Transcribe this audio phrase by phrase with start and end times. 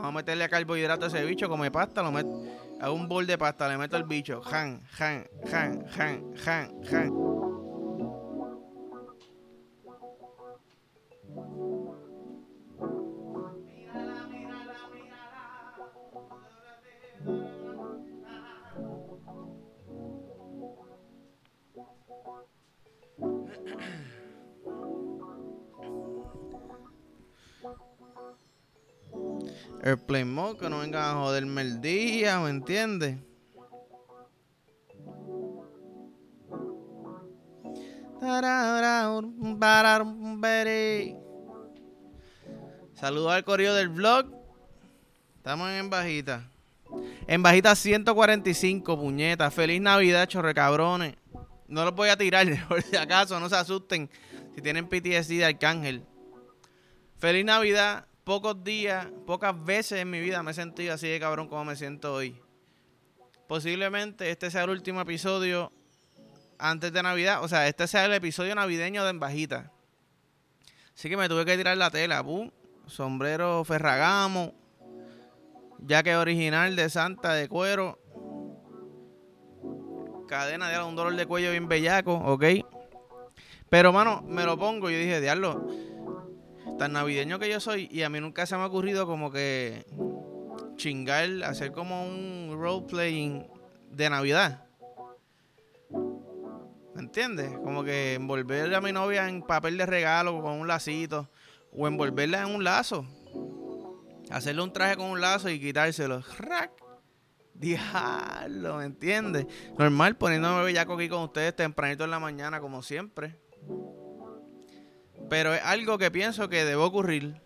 [0.00, 2.42] vamos a meterle carbohidrato a ese bicho, come pasta, lo meto
[2.80, 7.33] a un bol de pasta, le meto el bicho, jan, jan, jan, jan, jan, jan.
[30.24, 33.18] Que no vengan a joderme el día, ¿me entiendes?
[42.94, 44.32] Saludos al correo del vlog.
[45.36, 46.48] Estamos en bajita.
[47.26, 49.52] En bajita 145, puñetas.
[49.52, 51.16] Feliz Navidad, chorre cabrones.
[51.68, 54.08] No los voy a tirar, por si acaso, no se asusten.
[54.54, 56.02] Si tienen PTSD de Arcángel.
[57.18, 61.46] Feliz Navidad pocos días, pocas veces en mi vida me he sentido así de cabrón
[61.46, 62.40] como me siento hoy.
[63.46, 65.70] Posiblemente este sea el último episodio
[66.58, 67.44] antes de Navidad.
[67.44, 69.70] O sea, este sea el episodio navideño de Embajita.
[70.94, 72.24] Así que me tuve que tirar la tela.
[72.24, 72.50] Pum,
[72.86, 74.54] sombrero Ferragamo.
[75.86, 77.98] Jaque original de Santa de cuero.
[80.26, 82.44] Cadena de un dolor de cuello bien bellaco, ok.
[83.68, 85.68] Pero, mano, me lo pongo y dije, diablo
[86.78, 89.84] tan navideño que yo soy y a mí nunca se me ha ocurrido como que
[90.76, 93.46] chingar, hacer como un role playing
[93.90, 94.66] de Navidad.
[96.94, 97.50] ¿Me entiendes?
[97.58, 101.28] Como que envolver a mi novia en papel de regalo con un lacito
[101.72, 103.04] o envolverla en un lazo.
[104.30, 106.22] Hacerle un traje con un lazo y quitárselo.
[106.38, 106.72] ¡Rack!
[107.54, 109.46] Diablo, ¿me entiendes?
[109.78, 113.38] Normal poniéndome bellaco aquí con ustedes tempranito en la mañana como siempre.
[115.28, 117.40] Pero es algo que pienso que debe ocurrir.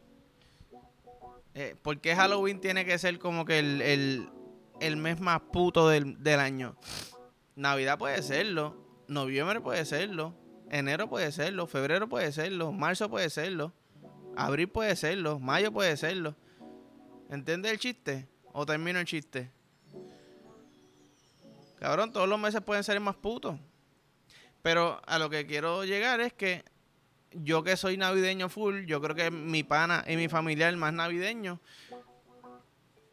[1.54, 6.76] Eh, porque Halloween tiene que ser como que el, mes más puto del, del, año.
[7.56, 8.76] Navidad puede serlo.
[9.08, 10.34] Noviembre puede serlo.
[10.70, 11.66] Enero puede serlo.
[11.66, 12.72] Febrero puede serlo.
[12.72, 13.72] Marzo puede serlo.
[14.36, 15.38] Abril puede serlo.
[15.40, 16.36] Mayo puede serlo.
[17.30, 18.28] ¿Entiendes el chiste?
[18.52, 19.50] ¿O termino el chiste?
[21.78, 23.58] Cabrón, todos los meses pueden ser más putos.
[24.62, 26.64] Pero a lo que quiero llegar es que
[27.32, 31.60] yo que soy navideño full, yo creo que mi pana y mi familiar más navideño,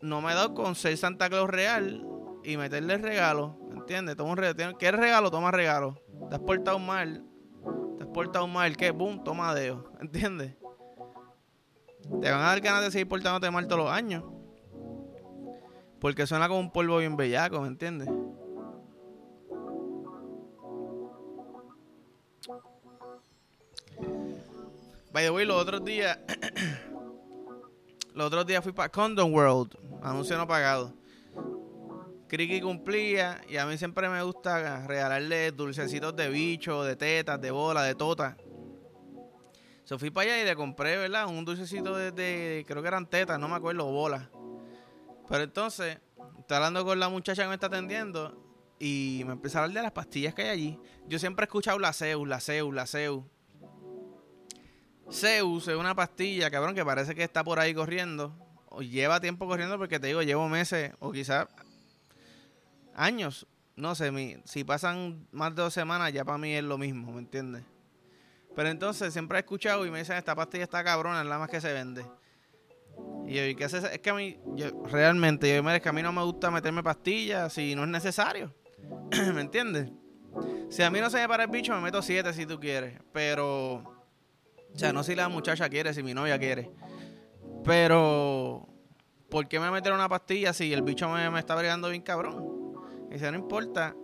[0.02, 2.06] no me he dado con ser Santa Claus real
[2.44, 4.16] y meterle regalo, ¿entiendes?
[4.16, 4.78] Toma un regalo.
[4.78, 5.32] ¿Quieres regalo?
[5.32, 6.02] Toma regalo.
[6.30, 7.24] Te has portado mal,
[7.98, 8.92] te has portado mal, ¿qué?
[8.92, 10.56] Boom, toma deo, ¿entiendes?
[12.22, 14.24] Te van a dar ganas de seguir portándote mal todos los años.
[16.00, 18.08] Porque suena como un polvo bien bellaco, ¿me entiendes?
[25.16, 26.20] By the way, los otros días.
[28.14, 29.78] los otros días fui para Condom World.
[30.04, 30.94] Anuncio no pagado.
[32.28, 37.50] Criqui cumplía y a mí siempre me gusta regalarle dulcecitos de bicho, de tetas, de
[37.50, 38.36] bola, de tota.
[39.86, 41.28] So fui para allá y le compré, ¿verdad?
[41.28, 44.28] Un dulcecito de, creo que eran tetas, no me acuerdo, bolas.
[45.30, 45.98] Pero entonces,
[46.40, 48.38] está hablando con la muchacha que me está atendiendo
[48.80, 50.80] y me empezó a hablar de las pastillas que hay allí.
[51.08, 53.30] Yo siempre he escuchado la CEU, la CEU, la CEU.
[55.12, 58.36] Zeus es una pastilla, cabrón, que parece que está por ahí corriendo.
[58.70, 61.48] O lleva tiempo corriendo porque te digo, llevo meses o quizás
[62.96, 63.48] años.
[63.76, 67.12] No sé, mi, si pasan más de dos semanas ya para mí es lo mismo,
[67.12, 67.64] ¿me entiendes?
[68.56, 71.50] Pero entonces siempre he escuchado y me dicen, esta pastilla está cabrona, es la más
[71.50, 72.06] que se vende.
[73.28, 73.80] Y yo, ¿y qué hace?
[73.80, 76.82] Es que a mí, yo, realmente, yo, es que a mí no me gusta meterme
[76.82, 78.54] pastillas si no es necesario.
[79.34, 79.92] ¿Me entiendes?
[80.70, 82.98] Si a mí no se me para el bicho, me meto siete si tú quieres.
[83.12, 83.95] Pero
[84.76, 86.70] o sea, no si la muchacha quiere, si mi novia quiere.
[87.64, 88.68] Pero,
[89.30, 92.76] ¿por qué me meter una pastilla si el bicho me, está brigando bien cabrón?
[93.10, 93.96] Y dice, no importa,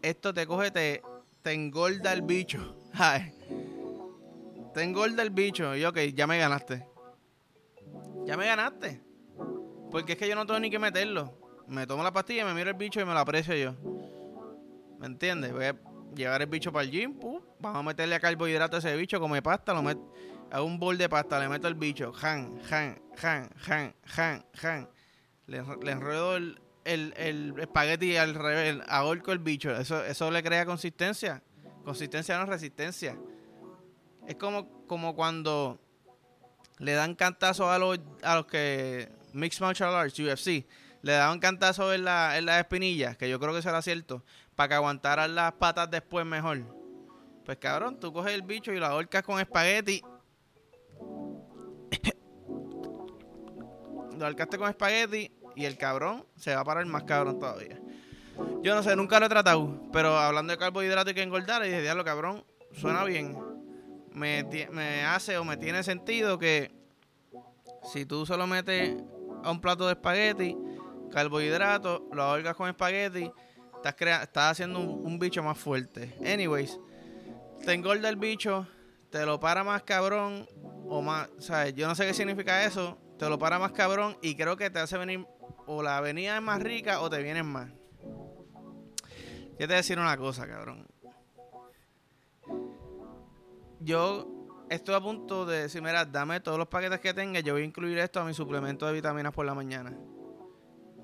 [0.00, 1.02] esto te coge, te,
[1.42, 2.74] te engorda el bicho.
[2.94, 3.34] Ay,
[4.72, 5.76] te engorda el bicho.
[5.76, 6.86] Y ok, ya me ganaste.
[8.24, 9.02] Ya me ganaste.
[9.90, 11.34] Porque es que yo no tengo ni que meterlo.
[11.66, 13.74] Me tomo la pastilla, me miro el bicho y me lo aprecio yo.
[14.98, 15.52] ¿Me entiendes?
[15.52, 15.76] A
[16.18, 17.18] llevar el bicho para el gym,
[17.60, 20.12] vamos a meterle a carbohidrato a ese bicho, come pasta, lo meto
[20.50, 24.88] a un bol de pasta, le meto el bicho, jan, jan, jan, jan, jan, jan.
[25.46, 29.70] Le, le enredo el, el, espagueti al revés, ahorco el bicho.
[29.70, 31.42] Eso, eso le crea consistencia.
[31.84, 33.16] Consistencia no resistencia.
[34.26, 35.80] Es como, como cuando
[36.78, 40.66] le dan cantazo a los, a los que Mixed Martial Arts, UFC,
[41.08, 44.22] le daban cantazo en la, en las espinillas, que yo creo que eso era cierto,
[44.54, 46.58] para que aguantaran las patas después mejor.
[47.46, 50.02] Pues cabrón, tú coges el bicho y lo ahorcas con espagueti.
[54.18, 57.80] lo alcaste con espagueti y el cabrón se va a parar más cabrón todavía.
[58.60, 61.68] Yo no sé, nunca lo he tratado, pero hablando de carbohidratos y que engordar, y
[61.68, 63.34] dije, diablo, cabrón, suena bien.
[64.12, 66.70] Me, me hace o me tiene sentido que
[67.94, 68.94] si tú solo metes
[69.42, 70.54] a un plato de espagueti,
[71.12, 73.30] carbohidratos, lo ahorgas con espagueti,
[73.76, 76.14] estás, estás haciendo un, bicho más fuerte.
[76.20, 76.78] Anyways,
[77.64, 78.66] te engorda el bicho,
[79.10, 80.46] te lo para más cabrón
[80.88, 81.74] o más, ¿sabes?
[81.74, 84.78] Yo no sé qué significa eso, te lo para más cabrón y creo que te
[84.78, 85.26] hace venir
[85.66, 87.70] o la avenida es más rica o te vienen más.
[89.58, 90.86] Yo te a decir una cosa, cabrón.
[93.80, 94.28] Yo
[94.70, 97.64] estoy a punto de decir, mira, dame todos los paquetes que tenga, yo voy a
[97.64, 99.96] incluir esto a mi suplemento de vitaminas por la mañana.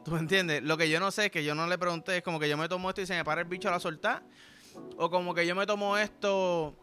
[0.04, 0.62] ¿Tú me entiendes?
[0.62, 2.68] Lo que yo no sé, que yo no le pregunté, es como que yo me
[2.68, 4.22] tomo esto y se me para el bicho a la soltar.
[4.96, 6.76] O como que yo me tomo esto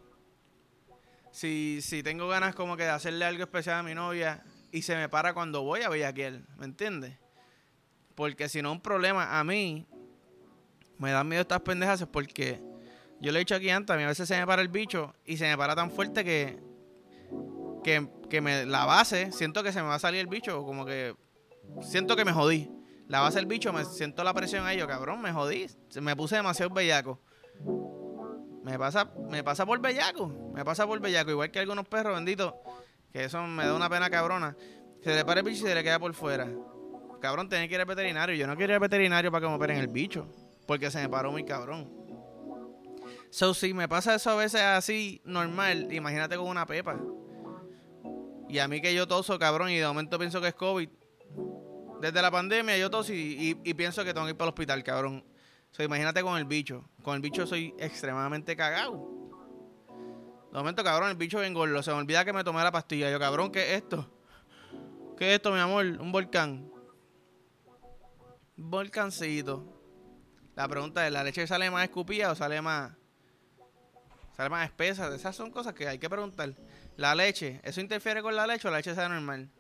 [1.31, 4.95] si, si tengo ganas como que de hacerle algo especial a mi novia y se
[4.95, 7.17] me para cuando voy a Bellaquiel, ¿me entiendes?
[8.15, 9.85] Porque si no un problema a mí
[10.97, 12.61] me dan miedo estas pendejas es porque
[13.19, 15.13] yo le he dicho aquí antes, a mí a veces se me para el bicho
[15.25, 16.59] y se me para tan fuerte que
[17.83, 20.85] que, que me la base, siento que se me va a salir el bicho, como
[20.85, 21.15] que
[21.81, 22.69] siento que me jodí.
[23.11, 25.67] La base del bicho, me siento la presión a ello, cabrón, me jodí.
[25.99, 27.19] Me puse demasiado bellaco.
[28.63, 30.29] Me pasa, me pasa por bellaco.
[30.53, 31.29] Me pasa por bellaco.
[31.29, 32.53] Igual que algunos perros benditos.
[33.11, 34.55] Que eso me da una pena cabrona.
[35.03, 36.47] Se le para el bicho y se le queda por fuera.
[37.19, 38.33] Cabrón, tiene que ir al veterinario.
[38.33, 40.25] Yo no quiero ir al veterinario para que me operen el bicho.
[40.65, 41.91] Porque se me paró muy cabrón.
[43.29, 46.97] So, si me pasa eso a veces así, normal, imagínate con una pepa.
[48.47, 50.87] Y a mí que yo toso, cabrón, y de momento pienso que es COVID.
[52.01, 55.23] Desde la pandemia yo toso y, pienso que tengo que ir para el hospital, cabrón.
[55.69, 56.83] So, imagínate con el bicho.
[57.03, 59.07] Con el bicho soy extremadamente cagado.
[60.51, 61.83] De momento, cabrón, el bicho bien gordo.
[61.83, 63.11] Se me olvida que me tomé la pastilla.
[63.11, 64.11] Yo, cabrón, ¿qué es esto?
[65.15, 65.85] ¿Qué es esto, mi amor?
[65.85, 66.71] Un volcán.
[68.57, 69.63] Volcancito.
[70.55, 72.93] La pregunta es, ¿la leche sale más escupida o sale más...
[74.35, 75.13] Sale más espesa?
[75.13, 76.55] Esas son cosas que hay que preguntar.
[76.97, 79.51] La leche, ¿eso interfiere con la leche o la leche sale normal?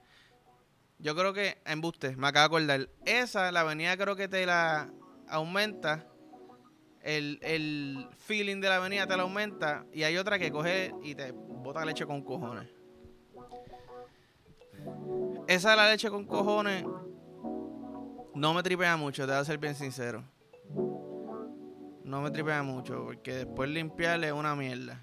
[1.01, 2.89] Yo creo que, embuste, me acabo de acordar.
[3.05, 4.91] Esa, la avenida creo que te la
[5.27, 6.05] aumenta,
[7.01, 11.31] el, feeling de la avenida te la aumenta, y hay otra que coge y te
[11.31, 12.69] bota leche con cojones.
[15.47, 16.85] Esa de la leche con cojones
[18.35, 20.23] no me tripea mucho, te voy a ser bien sincero.
[22.03, 25.01] No me tripea mucho, porque después limpiarle es una mierda.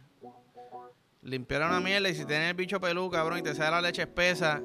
[1.23, 4.03] Limpiar una mierda y si tienes el bicho pelú, cabrón, y te sale la leche
[4.03, 4.63] espesa,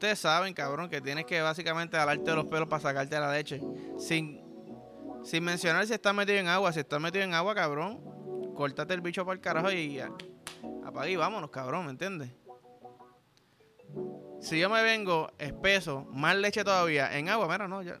[0.00, 3.60] ustedes saben, cabrón, que tienes que básicamente jalarte los pelos para sacarte la leche.
[3.98, 4.40] Sin
[5.22, 6.72] sin mencionar si está metido en agua.
[6.72, 8.00] Si está metido en agua, cabrón,
[8.54, 10.00] córtate el bicho para el carajo y
[10.84, 12.30] apaga y vámonos, cabrón, ¿me entiendes?
[14.40, 18.00] Si yo me vengo espeso, más leche todavía, en agua, mira, no, ya.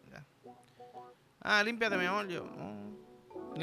[1.42, 2.28] Ah, límpiate, mi amor.
[2.28, 2.46] Yo,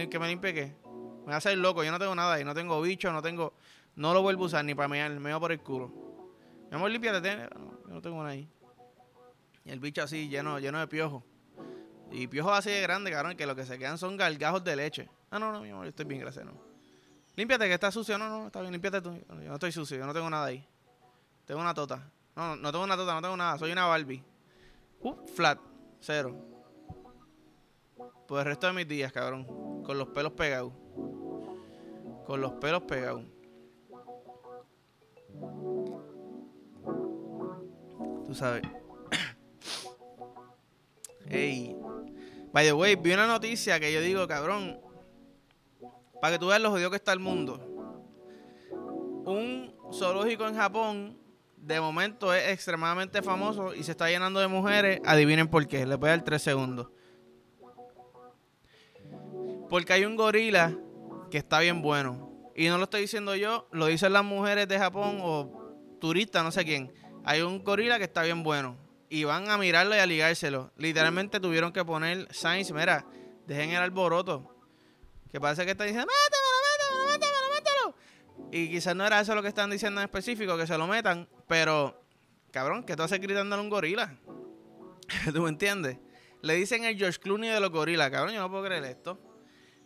[0.10, 0.76] ¿Que me limpie qué?
[1.22, 3.54] Me va a hacer loco, yo no tengo nada ahí, no tengo bicho, no tengo.
[3.96, 5.92] No lo vuelvo a usar ni para mear, me va por el culo.
[6.70, 8.50] Mi amor, límpiate, no, yo no tengo nada ahí.
[9.66, 11.24] Y el bicho así, lleno, lleno de piojo.
[12.12, 15.10] Y piojos así de grande, cabrón, que lo que se quedan son gargajos de leche.
[15.30, 16.54] Ah, no, no, mi amor, yo estoy bien, gracias, no.
[17.36, 18.18] Límpiate, que está sucio.
[18.18, 19.14] No, no, está bien, límpiate tú.
[19.14, 20.66] Yo no estoy sucio, yo no tengo nada ahí.
[21.46, 22.10] Tengo una tota.
[22.36, 23.58] No, no, tengo una tota, no tengo nada.
[23.58, 24.24] Soy una Barbie.
[25.02, 25.60] Uh, flat,
[26.00, 26.36] cero.
[28.28, 29.46] Por el resto de mis días, cabrón.
[29.84, 30.74] Con los pelos pegados.
[32.26, 33.24] Con los pelos pegados.
[38.28, 38.64] Tú sabes.
[41.30, 41.78] Ey,
[42.58, 44.80] By the way, vi una noticia que yo digo, cabrón,
[46.20, 47.60] para que tú veas lo jodido que está el mundo.
[49.26, 51.20] Un zoológico en Japón,
[51.58, 55.02] de momento es extremadamente famoso y se está llenando de mujeres.
[55.06, 56.88] Adivinen por qué, les voy a dar tres segundos.
[59.70, 60.76] Porque hay un gorila
[61.30, 62.32] que está bien bueno.
[62.56, 66.52] Y no lo estoy diciendo yo, lo dicen las mujeres de Japón o turistas, no
[66.52, 66.92] sé quién.
[67.28, 68.78] Hay un gorila que está bien bueno
[69.10, 70.72] y van a mirarlo y a ligárselo.
[70.78, 73.06] Literalmente tuvieron que poner signs, mira,
[73.46, 74.56] dejen el alboroto.
[75.30, 77.96] Que parece que están diciendo, métemelo, métemelo, métemelo,
[78.46, 78.50] métemelo.
[78.54, 81.28] Y quizás no era eso lo que están diciendo en específico, que se lo metan,
[81.50, 82.02] pero,
[82.52, 84.16] cabrón, que tú haces gritándole a un gorila.
[85.34, 85.98] ¿Tú me entiendes?
[86.42, 89.20] Le dicen el George Clooney de los gorilas, cabrón, yo no puedo creer esto.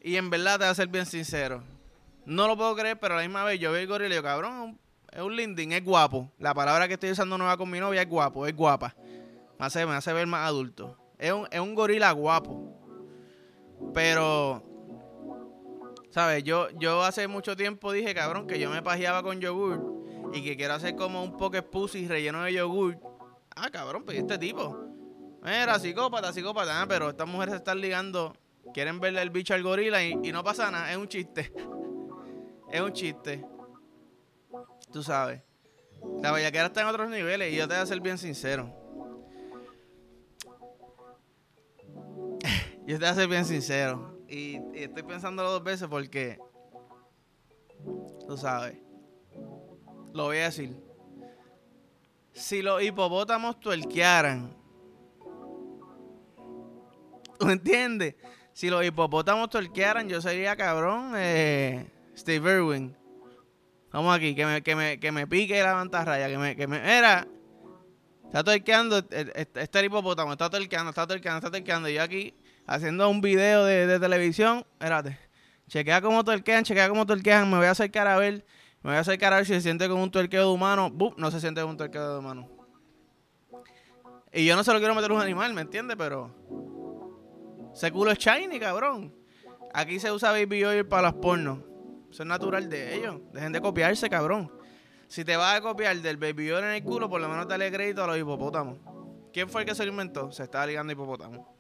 [0.04, 1.64] Y en verdad te voy a ser bien sincero.
[2.24, 4.24] No lo puedo creer, pero a la misma vez yo veo el gorila y digo,
[4.24, 4.80] cabrón,
[5.12, 6.32] es un linding, es guapo.
[6.40, 8.96] La palabra que estoy usando nueva con mi novia es guapo, es guapa.
[9.60, 10.98] Me hace, me hace ver más adulto.
[11.18, 12.78] Es un, es un gorila guapo.
[13.94, 14.64] Pero,
[16.10, 16.44] ¿sabes?
[16.44, 20.04] Yo, yo hace mucho tiempo dije, cabrón, que yo me pajeaba con yogur
[20.34, 22.98] y que quiero hacer como un poke pussy relleno de yogur
[23.56, 24.78] Ah, cabrón, pues este tipo.
[25.44, 26.82] Era psicópata, psicópata.
[26.82, 28.34] Ah, pero estas mujeres se están ligando.
[28.74, 30.92] Quieren verle el bicho al gorila y, y no pasa nada.
[30.92, 31.52] Es un chiste.
[32.72, 33.44] es un chiste.
[34.92, 35.42] Tú sabes.
[36.22, 38.74] La bellaquera está en otros niveles y yo te voy a ser bien sincero.
[42.88, 44.20] yo te voy a ser bien sincero.
[44.28, 46.40] Y, estoy pensándolo dos veces porque.
[48.28, 48.78] Tú sabes.
[50.14, 50.76] Lo voy a decir.
[52.34, 54.56] Si los hipopótamos tuerquearan.
[57.38, 58.16] ¿Tú entiendes?
[58.54, 61.14] Si los hipopótamos tuerquearan, yo sería cabrón.
[61.16, 63.01] Eh, Steve Irwin.
[63.92, 66.78] Vamos aquí, que me, que me, que me pique la mantarraya, que me, que me.
[66.98, 67.28] Era.
[68.26, 71.90] Está torqueando, este hipopótamo, está torqueando, está torqueando, está torqueando.
[71.90, 72.34] Yo aquí
[72.66, 75.20] haciendo un video de, de televisión, espérate.
[75.68, 77.50] Chequea cómo torquean, chequea cómo torquean.
[77.52, 78.46] Me voy a acercar a ver.
[78.84, 80.90] Me voy a acercar a ver si se siente como un torqueo de humano.
[80.90, 81.14] ¡Bum!
[81.18, 82.50] No se siente como un torqueo de humano.
[84.32, 85.98] Y yo no se lo quiero meter a un animal, ¿me entiendes?
[85.98, 86.34] Pero.
[87.74, 89.14] Ese culo es shiny, cabrón.
[89.74, 91.60] Aquí se usa baby oil para las pornos.
[92.12, 93.22] Eso es natural de ellos.
[93.32, 94.52] Dejen de copiarse, cabrón.
[95.08, 98.04] Si te vas a copiar del baby en el culo, por lo menos dale crédito
[98.04, 98.80] a los hipopótamos.
[99.32, 100.30] ¿Quién fue el que se lo inventó?
[100.32, 101.56] Se estaba ligando hipopótamo.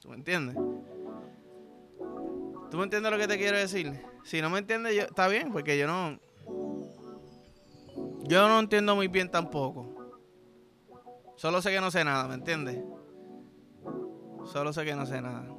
[0.00, 0.56] ¿Tú me entiendes?
[2.70, 3.92] ¿Tú me entiendes lo que te quiero decir?
[4.24, 6.18] Si no me entiendes, yo, está bien, porque yo no.
[8.24, 9.94] Yo no entiendo muy bien tampoco.
[11.36, 12.82] Solo sé que no sé nada, ¿me entiendes?
[14.46, 15.55] Solo sé que no sé nada.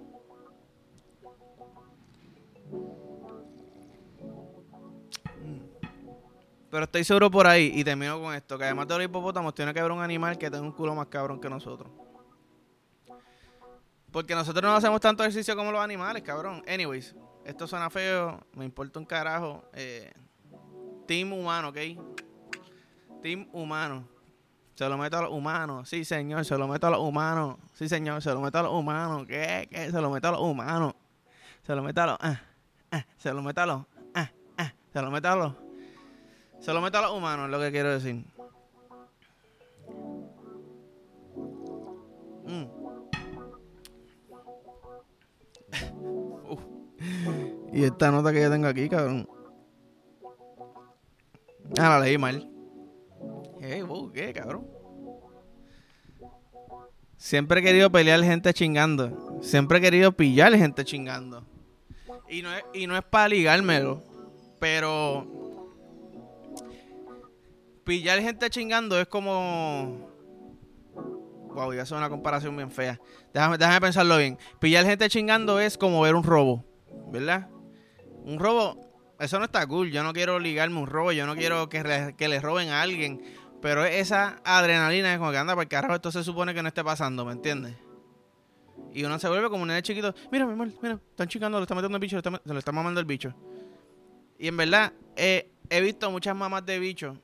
[6.70, 9.74] Pero estoy seguro por ahí, y termino con esto, que además de los hipopótamos tiene
[9.74, 11.90] que haber un animal que tenga un culo más cabrón que nosotros.
[14.12, 16.64] Porque nosotros no hacemos tanto ejercicio como los animales, cabrón.
[16.68, 19.64] Anyways, esto suena feo, me importa un carajo.
[19.74, 20.12] Eh,
[21.08, 21.78] team humano, ¿ok?
[23.22, 24.08] Team humano.
[24.76, 25.90] Se lo meto a los humanos.
[25.90, 27.58] Sí, señor, se lo meto a los humanos.
[27.74, 29.26] Sí, señor, se lo meto a los humanos.
[29.26, 29.68] ¿Qué?
[29.72, 29.90] ¿Qué?
[29.90, 30.94] Se lo meto a los humanos.
[31.64, 32.18] Se lo meto a los...
[32.22, 32.42] Ah,
[32.92, 33.86] ah, se lo meto a los...
[34.14, 35.67] Ah, ah, se lo meto a los...
[36.60, 38.24] Se lo meto a los humanos, es lo que quiero decir.
[42.46, 42.66] Mm.
[47.74, 49.30] Y esta nota que yo tengo aquí, cabrón.
[51.78, 52.50] Ah, la leí mal.
[53.62, 53.84] Hey,
[54.14, 54.66] ¿qué, cabrón?
[57.18, 59.40] Siempre he querido pelear gente chingando.
[59.42, 61.46] Siempre he querido pillar gente chingando.
[62.30, 64.04] Y no es, y no es para ligármelo.
[64.60, 65.47] Pero
[67.88, 70.12] pillar gente chingando es como.
[71.56, 73.00] Wow, ya es una comparación bien fea.
[73.34, 74.38] Déjame, déjame pensarlo bien.
[74.60, 76.64] Pillar gente chingando es como ver un robo,
[77.12, 77.50] ¿verdad?
[78.26, 79.90] Un robo, eso no está cool.
[79.90, 83.24] Yo no quiero ligarme un robo, yo no quiero que, que le roben a alguien.
[83.62, 86.68] Pero esa adrenalina es como que anda para el carajo, esto se supone que no
[86.68, 87.76] esté pasando, ¿me entiendes?
[88.94, 90.14] Y uno se vuelve como un nene chiquito.
[90.32, 93.00] Mira, mi amor, mira, están chingando, le están metiendo el bicho, se le está mamando
[93.00, 93.34] el bicho.
[94.38, 97.18] Y en verdad, he visto muchas mamás de bicho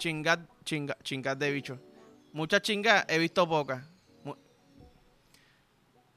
[0.00, 1.78] chingas, chinga, chingas de bicho.
[2.32, 3.84] Muchas chingas, he visto pocas.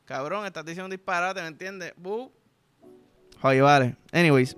[0.05, 1.93] Cabrón, estás diciendo disparate, ¿me entiendes?
[1.95, 2.31] Buh.
[3.41, 3.95] Oye, vale.
[4.11, 4.55] Anyways.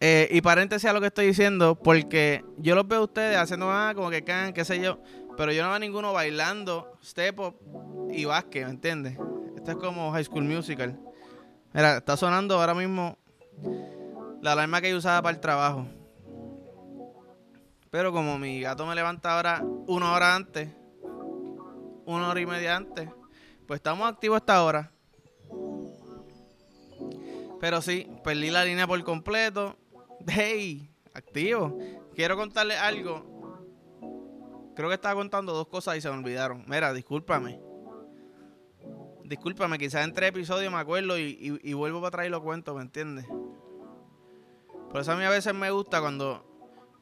[0.00, 3.66] Eh, y paréntesis a lo que estoy diciendo, porque yo los veo a ustedes haciendo
[3.66, 4.98] más como que can, qué sé yo,
[5.36, 7.56] pero yo no veo a ninguno bailando step up
[8.10, 9.18] y básquet, ¿me entiendes?
[9.56, 10.98] Esto es como High School Musical.
[11.72, 13.18] Mira, está sonando ahora mismo
[14.40, 15.86] la alarma que yo usaba para el trabajo.
[17.90, 20.68] Pero como mi gato me levanta ahora una hora antes,
[22.06, 23.10] una hora y media antes,
[23.66, 24.92] pues estamos activos hasta ahora.
[27.60, 29.76] Pero sí, perdí la línea por completo.
[30.26, 31.78] Hey, activo.
[32.14, 33.24] Quiero contarle algo.
[34.76, 36.62] Creo que estaba contando dos cosas y se me olvidaron.
[36.68, 37.58] Mira, discúlpame.
[39.24, 43.24] Discúlpame, quizás entre episodios me acuerdo y, y vuelvo para traer los cuentos, ¿me entiendes?
[44.90, 46.49] Por eso a mí a veces me gusta cuando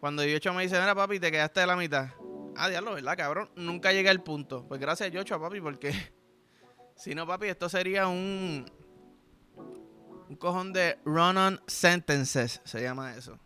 [0.00, 2.08] cuando Yocho me dice, mira papi, te quedaste de la mitad.
[2.56, 3.50] Ah, diablo, ¿verdad, cabrón?
[3.56, 4.66] Nunca llegué al punto.
[4.66, 5.92] Pues gracias, Yocho, a papi, porque
[6.96, 8.66] si no, papi, esto sería un,
[10.28, 13.38] un cojón de run-on sentences, se llama eso.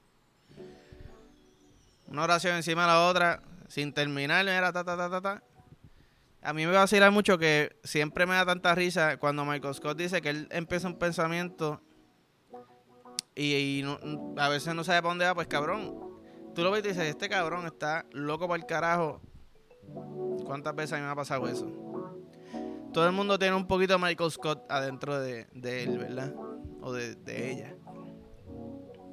[2.09, 5.43] Una oración encima de la otra, sin terminar, era ta, ta, ta, ta, ta.
[6.43, 9.97] A mí me va a mucho que siempre me da tanta risa cuando Michael Scott
[9.97, 11.81] dice que él empieza un pensamiento
[13.35, 13.83] y,
[14.37, 16.12] a veces no sabe para dónde va, pues cabrón,
[16.55, 19.21] tú lo ves y dices, este cabrón está loco para el carajo.
[20.45, 21.71] ¿Cuántas veces a mí me ha pasado eso?
[22.93, 26.35] Todo el mundo tiene un poquito de Michael Scott adentro de, él, ¿verdad?
[26.83, 27.75] O de, ella.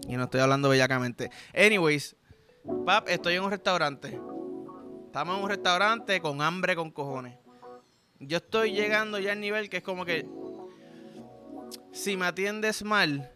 [0.08, 1.30] Y no estoy hablando bellacamente.
[1.54, 2.16] Anyways,
[2.86, 4.20] pap, estoy en un restaurante.
[5.06, 7.38] Estamos en un restaurante con hambre con cojones.
[8.20, 10.28] Yo estoy llegando ya al nivel que es como que
[11.94, 13.32] si me atiendes mal,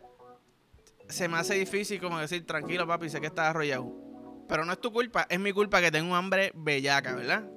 [1.14, 3.92] se me hace difícil como decir, tranquilo papi, sé que estás arrollado.
[4.48, 7.48] Pero no es tu culpa, es mi culpa que tengo hambre bellaca, ¿verdad?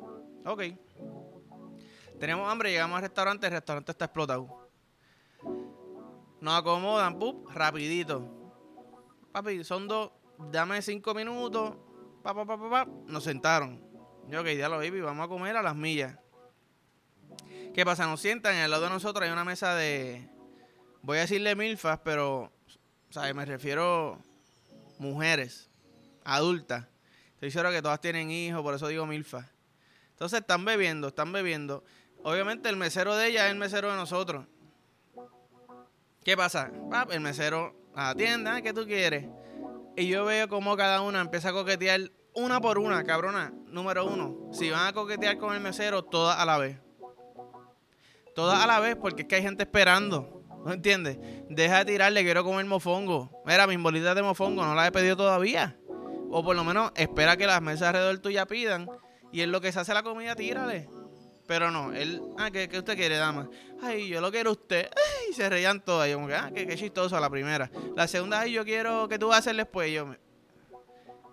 [0.44, 0.62] Ok.
[2.20, 4.68] Tenemos hambre, llegamos al restaurante, el restaurante está explotado.
[6.40, 8.30] Nos acomodan, pup, rapidito.
[9.32, 10.12] Papi, son dos,
[10.52, 11.76] dame cinco minutos.
[12.22, 13.82] Pa, pa, pa, pa, Nos sentaron.
[14.28, 16.18] Yo, ok, ya lo baby, vamos a comer a las millas.
[17.75, 18.06] ¿Qué pasa?
[18.06, 20.28] Nos sientan y al lado de nosotros hay una mesa de.
[21.02, 22.52] Voy a decirle milfas, pero.
[23.10, 23.34] ¿Sabes?
[23.34, 24.18] Me refiero.
[24.98, 25.70] Mujeres.
[26.25, 26.86] Adultas.
[27.34, 29.46] Estoy seguro que todas tienen hijos, por eso digo milfas.
[30.10, 31.84] Entonces están bebiendo, están bebiendo.
[32.22, 34.46] Obviamente el mesero de ella es el mesero de nosotros.
[36.25, 36.72] ¿Qué pasa?
[37.10, 39.26] el mesero atienda, ¿qué tú quieres?
[39.96, 43.52] Y yo veo como cada una empieza a coquetear una por una, cabrona.
[43.66, 46.78] Número uno, si van a coquetear con el mesero, todas a la vez.
[48.34, 50.42] Todas a la vez, porque es que hay gente esperando.
[50.66, 51.16] ¿No entiendes?
[51.49, 53.30] Deja de tirarle, quiero comer mofongo.
[53.46, 55.76] Mira, mis bolitas de mofongo no las he pedido todavía.
[56.28, 58.88] O por lo menos espera que las mesas alrededor tuya pidan.
[59.30, 60.88] Y en lo que se hace la comida, tírale.
[61.46, 63.49] Pero no, él, ah, ¿qué, usted quiere, dama?
[63.80, 64.90] Ay, yo lo quiero usted.
[64.90, 66.11] Ay, se reían todas.
[66.11, 67.70] Yo como que, ah, qué, qué chistoso la primera.
[67.94, 69.92] La segunda, ay, yo quiero que tú vas a hacer después.
[69.92, 70.18] Yo me...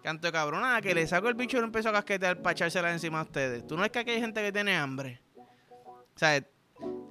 [0.04, 2.92] Canto de cabrona, que le saco el bicho y lo empezó a casquetear para echársela
[2.92, 3.66] encima a ustedes.
[3.66, 5.24] ¿Tú no es que aquí hay gente que tiene hambre?
[5.36, 6.44] O sea,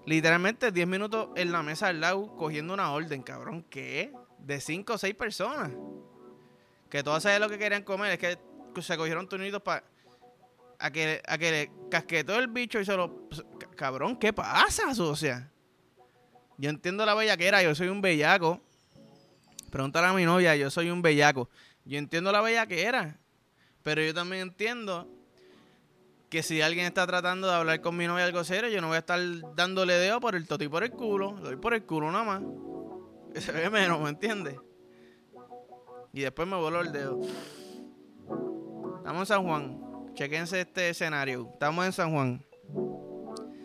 [0.06, 3.64] literalmente 10 minutos en la mesa al lado cogiendo una orden, cabrón.
[3.68, 4.12] ¿Qué?
[4.38, 5.70] De 5 o 6 personas.
[6.90, 8.12] Que todas saben lo que querían comer.
[8.12, 8.38] Es que
[8.80, 9.84] se cogieron turnitos para
[10.82, 13.28] a que, a que le casquetó el bicho y solo.
[13.28, 13.44] Pues,
[13.76, 15.50] cabrón, ¿qué pasa, sea
[16.58, 18.60] Yo entiendo la bellaquera, yo soy un bellaco.
[19.70, 21.48] Pregúntale a mi novia, yo soy un bellaco.
[21.84, 23.18] Yo entiendo la bellaquera.
[23.82, 25.08] Pero yo también entiendo
[26.32, 28.96] que si alguien está tratando de hablar con mi novia algo serio, yo no voy
[28.96, 29.20] a estar
[29.54, 31.36] dándole dedo por el toti por el culo.
[31.36, 32.42] Le doy por el culo nada más.
[33.34, 34.56] Que se ve menos, ¿me entiendes?
[36.10, 37.20] Y después me vuelo el dedo.
[38.96, 40.14] Estamos en San Juan.
[40.14, 41.50] Chequense este escenario.
[41.52, 42.42] Estamos en San Juan.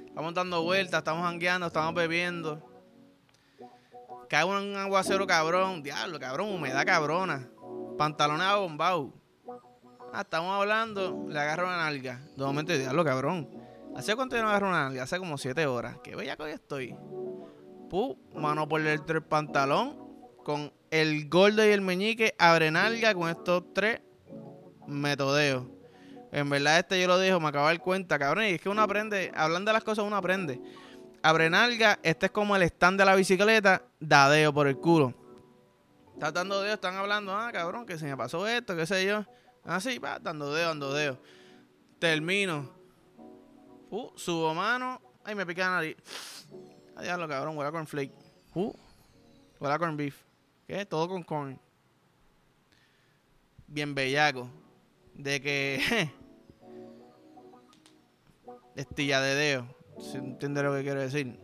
[0.07, 2.69] Estamos dando vueltas, estamos jangueando, estamos bebiendo.
[4.27, 5.83] Cae un aguacero cabrón.
[5.83, 7.47] Diablo, cabrón, humedad cabrona.
[7.97, 9.11] Pantalones abombados.
[10.17, 12.19] Ah, estamos hablando, le agarro una nalga.
[12.35, 13.47] De momento, diablo, cabrón.
[13.95, 15.03] ¿Hace cuánto yo no agarro una nalga?
[15.03, 15.99] Hace como siete horas.
[16.03, 16.95] Qué bella que hoy estoy.
[17.87, 19.95] Pu, mano por el, el pantalón.
[20.43, 24.01] Con el gordo y el meñique, abre nalga con estos tres
[24.87, 25.67] metodeos.
[26.31, 28.45] En verdad, este yo lo dijo, me acabo de dar cuenta, cabrón.
[28.45, 30.59] Y es que uno aprende, hablando de las cosas, uno aprende.
[31.21, 35.13] Abre nalga, este es como el stand de la bicicleta, dadeo por el culo.
[36.13, 39.23] Estás dando dedo, están hablando, ah, cabrón, que se me pasó esto, qué sé yo.
[39.67, 41.19] Ah, sí, va, dando dedo, dando dedo.
[41.99, 42.71] Termino.
[43.89, 45.01] Uh, subo mano.
[45.25, 45.97] Ay, me pica la nariz.
[46.95, 48.13] Ay, lo cabrón, huele a cornflake.
[48.55, 48.71] Uh,
[49.59, 50.23] huele a corn beef.
[50.65, 50.85] ¿Qué?
[50.85, 51.59] Todo con corn.
[53.67, 54.49] Bien bellaco
[55.13, 55.81] de que
[58.75, 59.67] estilla de dedo,
[59.99, 61.37] si entiendes lo que quiero decir.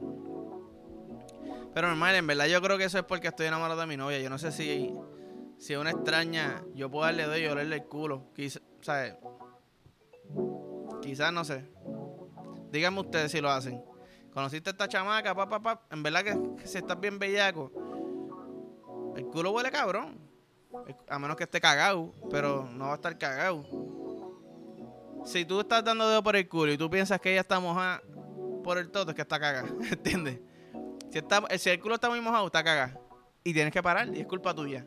[1.73, 4.19] Pero normal, en verdad yo creo que eso es porque estoy enamorado de mi novia.
[4.19, 4.93] Yo no sé si
[5.63, 8.25] si es una extraña, yo puedo darle dedo y olerle el culo.
[8.81, 9.15] ¿sabes?
[11.01, 11.71] Quizás no sé.
[12.69, 13.81] Díganme ustedes si lo hacen.
[14.33, 15.87] ¿Conociste a esta chamaca, papá, papá?
[15.89, 17.71] En verdad que, que si estás bien bellaco,
[19.15, 20.19] el culo huele cabrón.
[21.07, 23.63] A menos que esté cagado, pero no va a estar cagado.
[25.23, 28.03] Si tú estás dando dedo por el culo y tú piensas que ella está mojada
[28.65, 29.69] por el todo, es que está cagada.
[29.91, 30.41] ¿Entiendes?
[31.09, 32.99] Si, está, si el culo está muy mojado, está cagada.
[33.45, 34.85] Y tienes que parar y es culpa tuya.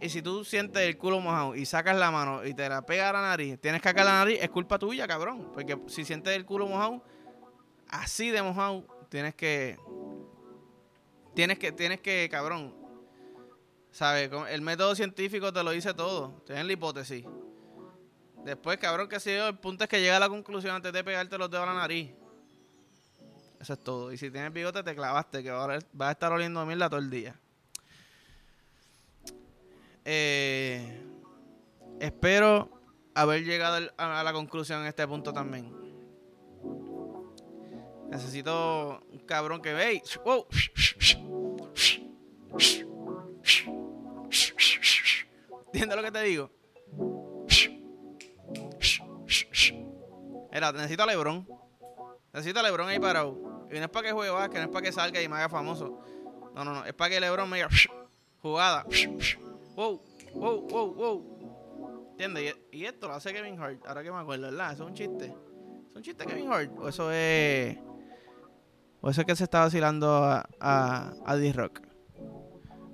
[0.00, 3.10] Y si tú sientes el culo mojado y sacas la mano y te la pegas
[3.10, 5.50] a la nariz, tienes que sacar la nariz, es culpa tuya, cabrón.
[5.52, 7.02] Porque si sientes el culo mojado,
[7.88, 9.78] así de mojado, tienes que.
[11.34, 12.74] Tienes que, tienes que, cabrón,
[13.96, 14.30] ¿Sabes?
[14.50, 16.42] El método científico te lo dice todo.
[16.44, 17.24] Tienes la hipótesis.
[18.44, 21.02] Después, cabrón, que si yo, el punto es que llega a la conclusión antes de
[21.02, 22.12] pegarte los dedos a la nariz.
[23.58, 24.12] Eso es todo.
[24.12, 27.08] Y si tienes bigote, te clavaste, que ahora vas a estar oliendo mierda todo el
[27.08, 27.40] día.
[30.08, 31.02] Eh,
[31.98, 32.70] espero
[33.12, 35.74] haber llegado a la conclusión en este punto también.
[38.08, 40.20] Necesito un cabrón que veis.
[40.24, 40.46] Wow.
[45.66, 46.50] ¿Entiendes lo que te digo?
[50.52, 51.48] Era, necesito a Lebron.
[52.32, 53.66] Necesito Lebron ahí parado.
[53.72, 55.48] Y no es para que juegue que no es para que salga y me haga
[55.48, 56.00] famoso.
[56.54, 56.84] No, no, no.
[56.84, 57.68] Es para que Lebron me diga
[58.40, 58.86] jugada.
[59.76, 60.00] Wow,
[60.32, 62.08] wow, wow, wow.
[62.12, 62.56] ¿Entiendes?
[62.72, 64.72] Y, esto lo hace Kevin Hart, ahora que me acuerdo, ¿verdad?
[64.72, 65.26] Eso es un chiste.
[65.26, 66.72] ¿Es un chiste Kevin Hart?
[66.78, 67.76] ¿O eso es...
[69.02, 71.82] ¿O eso es que se está vacilando a, a, a D-Rock?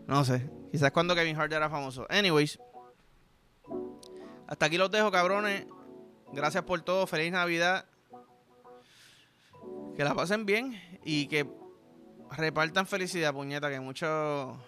[0.09, 0.51] No sé.
[0.73, 2.05] Quizás cuando Kevin Hart era famoso.
[2.11, 2.59] Anyways.
[4.49, 5.64] Hasta aquí los dejo, cabrones.
[6.33, 7.07] Gracias por todo.
[7.07, 7.87] Feliz Navidad.
[9.97, 11.49] Que la pasen bien y que
[12.37, 14.59] repartan felicidad, puñeta, que mucho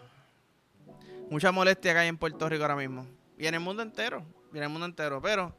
[1.31, 3.07] mucha molestia que hay en Puerto Rico ahora mismo.
[3.39, 5.21] Y en el mundo entero, y el mundo entero.
[5.21, 5.55] Pero,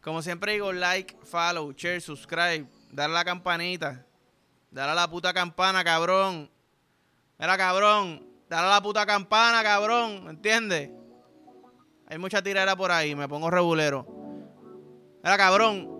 [0.00, 4.06] como siempre digo, like, follow, share, subscribe, darle a la campanita,
[4.70, 6.50] darle a la puta campana, cabrón.
[7.38, 10.90] Mira, cabrón, dale la puta campana, cabrón, ¿me entiendes?
[12.06, 14.06] Hay mucha tirera por ahí, me pongo regulero.
[15.22, 15.98] Mira, cabrón.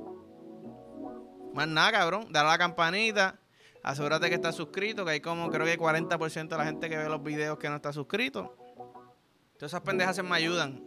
[1.54, 2.28] Más nada, cabrón.
[2.30, 3.38] Dale a la campanita.
[3.82, 7.08] Asegúrate que estás suscrito, que hay como creo que 40% de la gente que ve
[7.08, 8.56] los videos que no está suscrito.
[9.58, 10.80] Todas esas pendejas se me ayudan.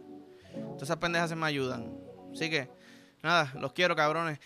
[0.52, 1.94] Todas esas pendejas se me ayudan.
[2.32, 2.70] Así que,
[3.22, 4.38] nada, los quiero, cabrones.